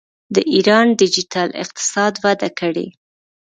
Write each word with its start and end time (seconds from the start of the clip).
د 0.35 0.37
ایران 0.53 0.87
ډیجیټل 0.99 1.49
اقتصاد 1.63 2.13
وده 2.23 2.49
کړې. 2.59 2.87